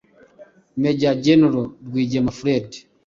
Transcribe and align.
Major 0.81 1.13
General 1.25 1.63
Rwigema 1.87 2.31
Fred: 2.39 2.67